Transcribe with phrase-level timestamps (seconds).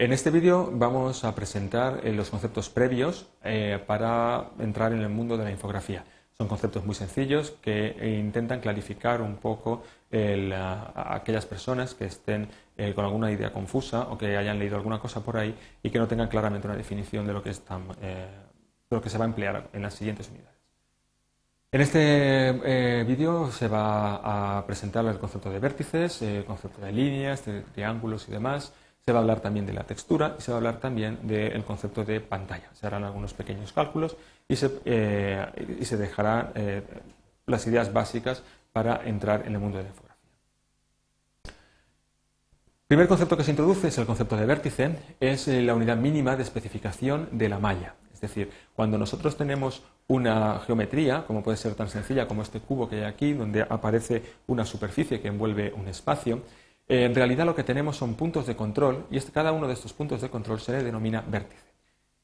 [0.00, 5.10] En este vídeo vamos a presentar eh, los conceptos previos eh, para entrar en el
[5.10, 6.06] mundo de la infografía.
[6.38, 12.48] Son conceptos muy sencillos que eh, intentan clarificar un poco a aquellas personas que estén
[12.94, 16.08] con alguna idea confusa o que hayan leído alguna cosa por ahí y que no
[16.08, 17.52] tengan claramente una definición de lo que,
[18.88, 20.58] lo que se va a emplear en las siguientes unidades.
[21.70, 27.44] En este vídeo se va a presentar el concepto de vértices, el concepto de líneas,
[27.44, 28.72] de triángulos y demás,
[29.04, 31.64] se va a hablar también de la textura y se va a hablar también del
[31.64, 32.70] concepto de pantalla.
[32.74, 34.16] Se harán algunos pequeños cálculos
[34.48, 36.82] y se, eh, y se dejarán eh,
[37.46, 38.42] las ideas básicas
[38.72, 40.10] para entrar en el mundo de la infografía.
[41.44, 45.96] El primer concepto que se introduce es el concepto de vértice, es eh, la unidad
[45.96, 47.94] mínima de especificación de la malla.
[48.12, 52.88] Es decir, cuando nosotros tenemos una geometría, como puede ser tan sencilla como este cubo
[52.88, 56.42] que hay aquí, donde aparece una superficie que envuelve un espacio,
[56.90, 60.20] en realidad lo que tenemos son puntos de control y cada uno de estos puntos
[60.20, 61.70] de control se le denomina vértice.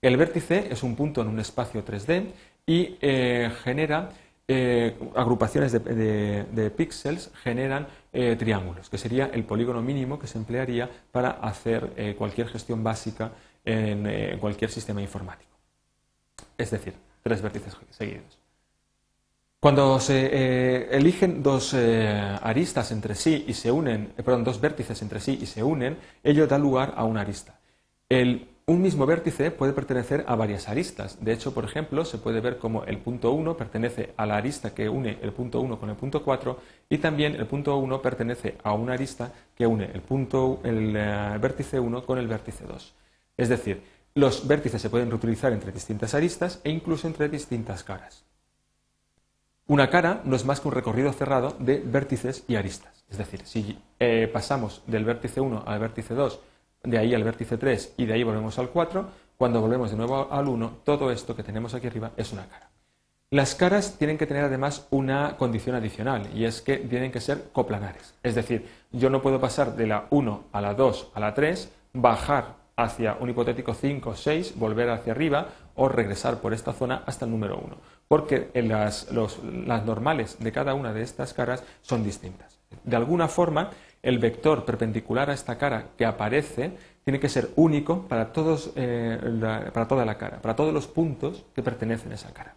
[0.00, 2.26] El vértice es un punto en un espacio 3D
[2.66, 4.10] y eh, genera
[4.46, 10.90] eh, agrupaciones de, píxeles, generan eh, triángulos, que sería el polígono mínimo que se emplearía
[11.10, 13.32] para hacer cualquier gestión básica
[13.64, 15.50] en cualquier sistema informático.
[16.58, 18.41] Es decir, tres vértices seguidos.
[19.62, 24.60] Cuando se eh, eligen dos eh, aristas entre sí y se unen, eh, perdón, dos
[24.60, 27.60] vértices entre sí y se unen, ello da lugar a una arista.
[28.66, 31.24] un mismo vértice puede pertenecer a varias aristas.
[31.24, 34.74] De hecho, por ejemplo, se puede ver como el punto 1 pertenece a la arista
[34.74, 36.58] que une el punto 1 con el punto 4
[36.90, 40.92] y también el punto 1 pertenece a una arista que une el, punto, el
[41.40, 42.94] vértice 1 con el vértice 2.
[43.36, 43.80] Es decir,
[44.14, 48.24] los vértices se pueden reutilizar entre distintas aristas e incluso entre distintas caras.
[49.72, 53.06] Una cara no es más que un recorrido cerrado de vértices y aristas.
[53.08, 56.40] Es decir, si eh, pasamos del vértice 1 al vértice 2,
[56.82, 60.30] de ahí al vértice 3 y de ahí volvemos al 4, cuando volvemos de nuevo
[60.30, 62.70] al 1, todo esto que tenemos aquí arriba es una cara.
[63.30, 67.44] Las caras tienen que tener además una condición adicional y es que tienen que ser
[67.50, 68.12] coplanares.
[68.22, 71.72] Es decir, yo no puedo pasar de la 1 a la 2 a la 3,
[71.94, 77.04] bajar hacia un hipotético 5 o 6, volver hacia arriba o regresar por esta zona
[77.06, 82.58] hasta el número 1 porque las, normales de cada una de estas caras son distintas.
[82.84, 83.70] De alguna forma,
[84.02, 89.18] el vector perpendicular a esta cara que aparece tiene que ser único para, todos, eh,
[89.72, 92.54] para toda la cara, para todos los puntos que pertenecen a esa cara.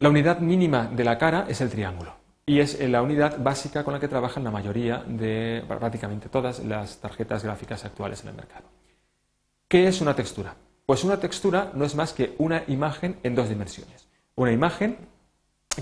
[0.00, 2.12] La unidad mínima de la cara es el triángulo
[2.44, 6.98] y es la unidad básica con la que trabajan la mayoría de prácticamente todas las
[6.98, 8.68] tarjetas gráficas actuales en el mercado.
[9.66, 10.56] ¿Qué es una textura?
[10.84, 14.05] Pues una textura no es más que una imagen en dos dimensiones
[14.36, 14.96] una imagen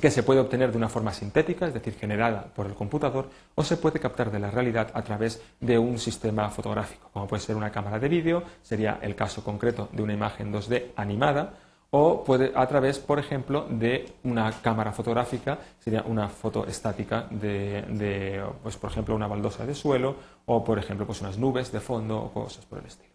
[0.01, 3.63] que se puede obtener de una forma sintética, es decir, generada por el computador, o
[3.63, 7.57] se puede captar de la realidad a través de un sistema fotográfico, como puede ser
[7.57, 11.55] una cámara de vídeo, sería el caso concreto de una imagen 2D animada,
[11.91, 18.43] o puede a través, por ejemplo, de una cámara fotográfica, sería una foto estática de,
[18.65, 20.17] pues, por ejemplo, una baldosa de suelo,
[20.47, 23.14] o, por ejemplo, pues unas nubes de fondo, o cosas por el estilo.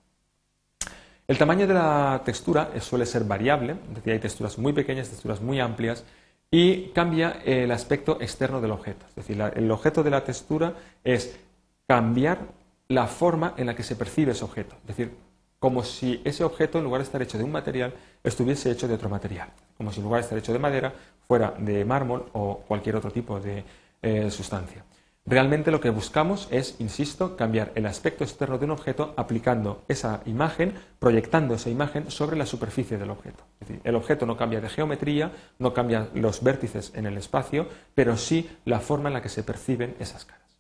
[1.30, 5.40] El tamaño de la textura suele ser variable, es decir, hay texturas muy pequeñas, texturas
[5.40, 6.04] muy amplias,
[6.50, 9.06] y cambia el aspecto externo del objeto.
[9.10, 10.74] Es decir, el objeto de la textura
[11.04, 11.38] es
[11.86, 12.40] cambiar
[12.88, 14.76] la forma en la que se percibe ese objeto.
[14.82, 15.12] Es decir,
[15.60, 18.96] como si ese objeto, en lugar de estar hecho de un material, estuviese hecho de
[18.96, 19.50] otro material.
[19.78, 20.92] Como si en lugar de estar hecho de madera,
[21.28, 23.64] fuera de mármol o cualquier otro tipo de
[24.02, 24.84] eh, sustancia.
[25.30, 30.24] Realmente lo que buscamos es, insisto, cambiar el aspecto externo de un objeto aplicando esa
[30.26, 33.44] imagen, proyectando esa imagen sobre la superficie del objeto.
[33.62, 37.68] Es decir, el objeto no cambia de geometría, no cambia los vértices en el espacio,
[37.94, 40.58] pero sí la forma en la que se perciben esas caras.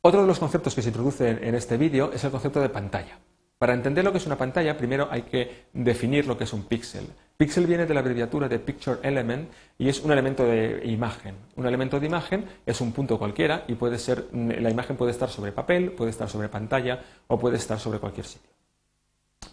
[0.00, 3.18] Otro de los conceptos que se introducen en este vídeo es el concepto de pantalla.
[3.58, 6.62] Para entender lo que es una pantalla, primero hay que definir lo que es un
[6.62, 7.06] píxel.
[7.40, 11.36] Píxel viene de la abreviatura de Picture Element y es un elemento de imagen.
[11.56, 15.30] Un elemento de imagen es un punto cualquiera y puede ser, la imagen puede estar
[15.30, 18.50] sobre papel, puede estar sobre pantalla o puede estar sobre cualquier sitio.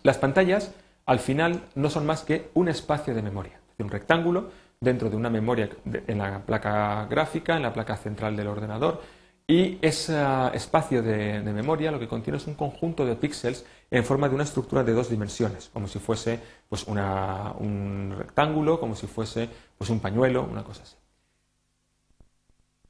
[0.03, 0.73] Las pantallas,
[1.05, 4.51] al final, no son más que un espacio de memoria, un rectángulo
[4.81, 9.01] dentro de una memoria en la placa gráfica, en la placa central del ordenador,
[9.49, 10.21] y ese
[10.53, 14.43] espacio de, memoria lo que contiene es un conjunto de píxeles en forma de una
[14.43, 16.39] estructura de dos dimensiones, como si fuese
[16.69, 20.95] pues, un rectángulo, como si fuese pues, un pañuelo, una cosa así.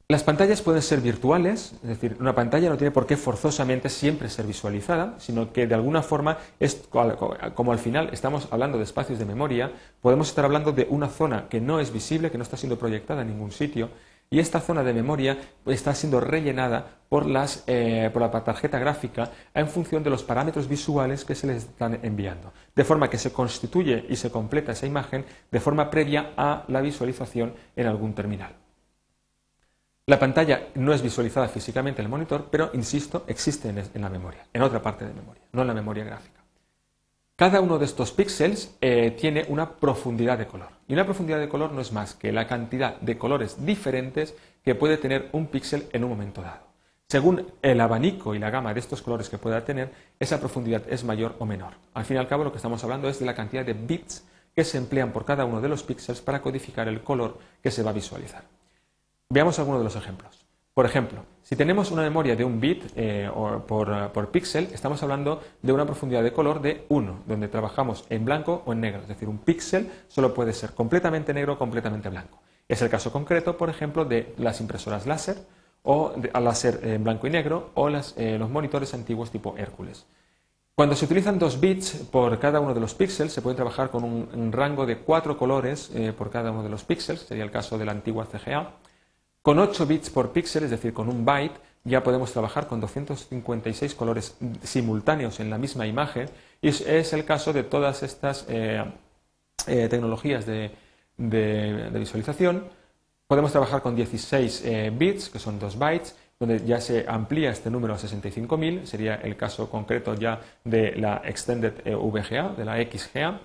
[0.10, 4.30] Las pantallas pueden ser virtuales, es decir, una pantalla no tiene por qué forzosamente siempre
[4.30, 6.88] ser visualizada, sino que de alguna forma, es,
[7.56, 11.50] como al final estamos hablando de espacios de memoria, podemos estar hablando de una zona
[11.50, 13.90] que no es visible, que no está siendo proyectada en ningún sitio,
[14.30, 17.26] y esta zona de memoria está siendo rellenada por,
[17.68, 22.00] eh, por, la tarjeta gráfica en función de los parámetros visuales que se les están
[22.04, 26.66] enviando, de forma que se constituye y se completa esa imagen de forma previa a
[26.68, 28.54] la visualización en algún terminal.
[30.06, 34.48] La pantalla no es visualizada físicamente en el monitor, pero, insisto, existe en la memoria,
[34.54, 36.37] en otra parte de memoria, no en la memoria gráfica.
[37.38, 40.70] Cada uno de estos píxeles eh, tiene una profundidad de color.
[40.88, 44.74] Y una profundidad de color no es más que la cantidad de colores diferentes que
[44.74, 46.66] puede tener un píxel en un momento dado.
[47.08, 51.04] Según el abanico y la gama de estos colores que pueda tener, esa profundidad es
[51.04, 51.74] mayor o menor.
[51.94, 54.26] Al fin y al cabo, lo que estamos hablando es de la cantidad de bits
[54.56, 57.84] que se emplean por cada uno de los píxeles para codificar el color que se
[57.84, 58.46] va a visualizar.
[59.30, 60.47] Veamos algunos de los ejemplos.
[60.78, 63.28] Por ejemplo, si tenemos una memoria de un bit eh,
[63.68, 68.62] por, píxel, estamos hablando de una profundidad de color de 1, donde trabajamos en blanco
[68.64, 69.02] o en negro.
[69.02, 72.38] Es decir, un píxel solo puede ser completamente negro o completamente blanco.
[72.68, 75.38] Es el caso concreto, por ejemplo, de las impresoras láser
[75.82, 80.06] o de, láser en blanco y negro o eh, los monitores antiguos tipo Hércules.
[80.76, 84.04] Cuando se utilizan dos bits por cada uno de los píxeles, se puede trabajar con
[84.04, 87.80] un, rango de cuatro colores eh, por cada uno de los píxeles, sería el caso
[87.80, 88.74] de la antigua CGA.
[89.48, 93.96] Con 8 bits por píxel, es decir, con un byte, ya podemos trabajar con 256
[93.96, 96.30] colores simultáneos en la misma imagen
[96.62, 98.84] y es, el caso de todas estas eh,
[99.68, 100.72] eh, tecnologías de,
[101.18, 102.66] visualización.
[103.26, 107.72] Podemos trabajar con 16 eh, bits, que son 2 bytes, donde ya se amplía este
[107.72, 113.40] número a 65.000, sería el caso concreto ya de la Extended VGA, de la XGA.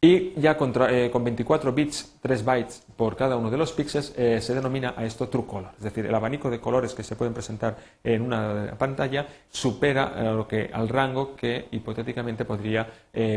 [0.00, 0.58] Y ya
[0.90, 4.92] eh, con 24 bits, 3 bytes por cada uno de los píxeles, eh, se denomina
[4.94, 5.70] a esto true color.
[5.78, 10.24] Es decir, el abanico de colores que se pueden presentar en una pantalla supera eh,
[10.34, 12.86] lo que, al rango que hipotéticamente podría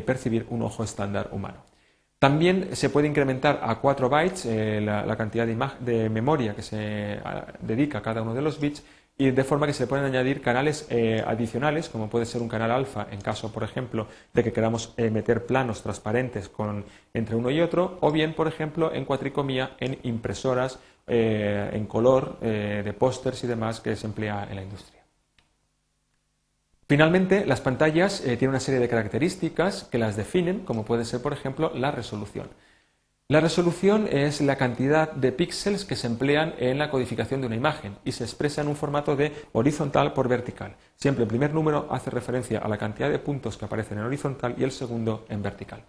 [0.06, 1.64] percibir un ojo estándar humano.
[2.20, 4.46] También se puede incrementar a 4 bytes
[4.84, 7.22] la, cantidad de, de, memoria que se
[7.62, 8.84] dedica a cada uno de los bits
[9.20, 12.72] y de forma que se pueden añadir canales eh, adicionales, como puede ser un canal
[12.72, 16.50] alfa, en caso, por ejemplo, de que queramos eh, meter planos transparentes
[17.14, 22.40] entre uno y otro, o bien, por ejemplo, en cuatricomía, en impresoras eh, en color,
[22.40, 25.04] de pósters y demás que se emplea en la industria.
[26.88, 31.34] Finalmente, las pantallas tienen una serie de características que las definen, como puede ser, por
[31.34, 32.48] ejemplo, la resolución.
[33.32, 37.56] La resolución es la cantidad de píxeles que se emplean en la codificación de una
[37.56, 40.76] imagen y se expresa en un formato de horizontal por vertical.
[40.96, 44.56] Siempre el primer número hace referencia a la cantidad de puntos que aparecen en horizontal
[44.58, 45.84] y el segundo en vertical.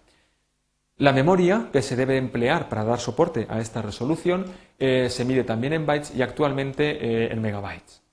[0.97, 4.45] La memoria que se debe emplear para dar soporte a esta resolución
[4.77, 8.03] eh, se mide también en bytes y actualmente eh, en megabytes.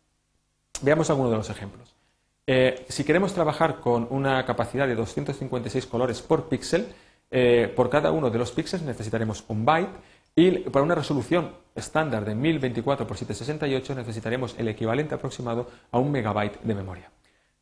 [0.81, 1.95] Veamos algunos de los ejemplos.
[2.47, 6.89] Eh, si queremos trabajar con una capacidad de 256 colores por píxel,
[7.31, 9.99] eh, por cada uno de los píxeles necesitaremos un byte
[10.35, 16.11] y para una resolución estándar de 1024 x 768 necesitaremos el equivalente aproximado a un
[16.11, 17.11] megabyte de memoria.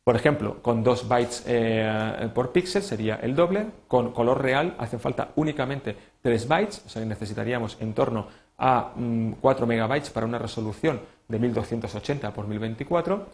[0.03, 5.01] Por ejemplo, con 2 bytes eh, por píxel sería el doble, con color real hacen
[5.01, 8.27] falta únicamente 3 bytes, o sea necesitaríamos en torno
[8.57, 13.25] a 4 mm, megabytes para una resolución de 1280 x 1024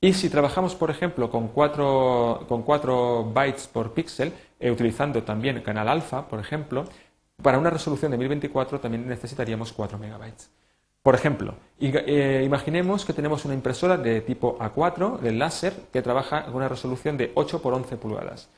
[0.00, 6.28] y si trabajamos, por ejemplo, con 4, bytes por píxel, eh, utilizando también canal alfa,
[6.28, 6.84] por ejemplo,
[7.42, 10.50] para una resolución de 1024 también necesitaríamos 4 megabytes.
[11.02, 16.46] Por ejemplo, eh, imaginemos que tenemos una impresora de tipo A4 del láser que trabaja
[16.46, 18.50] con una resolución de 8 por 11 pulgadas.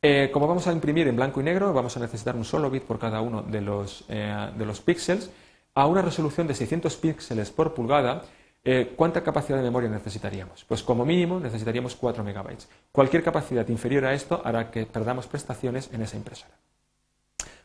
[0.00, 2.84] Eh, como vamos a imprimir en blanco y negro, vamos a necesitar un solo bit
[2.84, 5.30] por cada uno de los, de los píxeles
[5.74, 8.22] a una resolución de 600 píxeles por pulgada
[8.62, 10.64] eh, ¿Cuánta capacidad de memoria necesitaríamos?
[10.64, 12.68] Pues como mínimo necesitaríamos 4 megabytes.
[12.92, 16.54] Cualquier capacidad inferior a esto hará que perdamos prestaciones en esa impresora.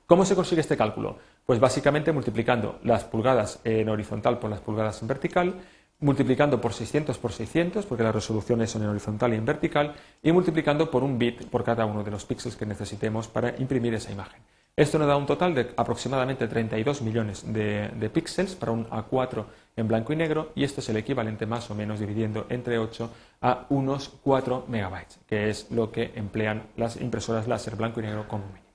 [0.05, 1.17] ¿Cómo se consigue este cálculo?
[1.45, 5.55] Pues básicamente multiplicando las pulgadas en horizontal por las pulgadas en vertical,
[5.99, 10.31] multiplicando por 600 por 600, porque las resoluciones son en horizontal y en vertical, y
[10.31, 14.11] multiplicando por un bit por cada uno de los píxeles que necesitemos para imprimir esa
[14.11, 14.41] imagen.
[14.77, 19.45] Esto nos da un total de aproximadamente 32 millones de, píxeles para un A4
[19.77, 23.09] en blanco y negro y esto es el equivalente más o menos dividiendo entre 8
[23.41, 28.27] a unos 4 megabytes, que es lo que emplean las impresoras láser blanco y negro
[28.27, 28.65] como mínimo.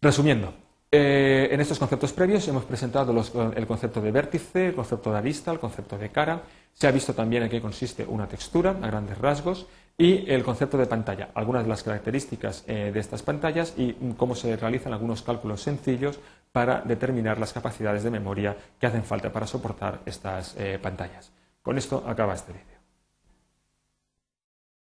[0.00, 0.54] Resumiendo,
[0.92, 3.12] eh, en estos conceptos previos hemos presentado
[3.56, 6.42] el concepto de vértice, el concepto de arista, el concepto de cara.
[6.80, 9.66] Se ha visto también en qué consiste una textura a grandes rasgos
[9.98, 14.34] y el concepto de pantalla, algunas de las características eh, de estas pantallas y cómo
[14.34, 16.18] se realizan algunos cálculos sencillos
[16.52, 21.30] para determinar las capacidades de memoria que hacen falta para soportar estas eh, pantallas.
[21.60, 22.69] Con esto acaba este vídeo.